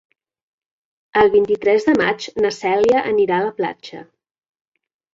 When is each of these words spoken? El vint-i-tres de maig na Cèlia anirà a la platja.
El 1.25 1.29
vint-i-tres 1.35 1.87
de 1.91 1.95
maig 2.01 2.27
na 2.47 2.53
Cèlia 2.59 3.07
anirà 3.13 3.39
a 3.41 3.47
la 3.49 3.55
platja. 3.63 4.07